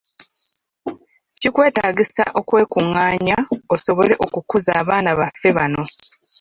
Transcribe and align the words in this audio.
Kikwetaagisa 1.41 2.23
okwekung'aanya 2.39 3.37
osobole 3.73 4.13
okukuza 4.25 4.71
abaana 4.81 5.11
baffe 5.19 5.49
bano. 5.57 5.83